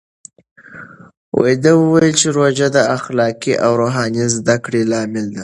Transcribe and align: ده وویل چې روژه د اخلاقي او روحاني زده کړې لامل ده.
ده 1.63 1.71
وویل 1.79 2.13
چې 2.19 2.27
روژه 2.37 2.67
د 2.75 2.77
اخلاقي 2.97 3.53
او 3.65 3.71
روحاني 3.81 4.25
زده 4.35 4.55
کړې 4.65 4.81
لامل 4.91 5.25
ده. 5.33 5.39